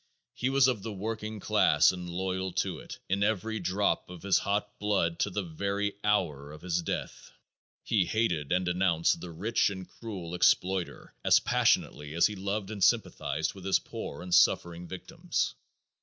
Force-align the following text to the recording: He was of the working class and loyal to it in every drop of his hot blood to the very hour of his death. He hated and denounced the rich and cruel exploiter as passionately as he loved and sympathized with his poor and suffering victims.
He 0.33 0.49
was 0.49 0.67
of 0.67 0.81
the 0.81 0.91
working 0.91 1.39
class 1.39 1.91
and 1.91 2.09
loyal 2.09 2.51
to 2.53 2.79
it 2.79 2.97
in 3.07 3.21
every 3.21 3.59
drop 3.59 4.09
of 4.09 4.23
his 4.23 4.39
hot 4.39 4.79
blood 4.79 5.19
to 5.19 5.29
the 5.29 5.43
very 5.43 5.93
hour 6.03 6.51
of 6.51 6.63
his 6.63 6.81
death. 6.81 7.29
He 7.83 8.05
hated 8.05 8.51
and 8.51 8.65
denounced 8.65 9.21
the 9.21 9.29
rich 9.29 9.69
and 9.69 9.87
cruel 9.87 10.33
exploiter 10.33 11.13
as 11.23 11.39
passionately 11.39 12.15
as 12.15 12.25
he 12.25 12.35
loved 12.35 12.71
and 12.71 12.83
sympathized 12.83 13.53
with 13.53 13.63
his 13.63 13.77
poor 13.77 14.23
and 14.23 14.33
suffering 14.33 14.87
victims. 14.87 15.53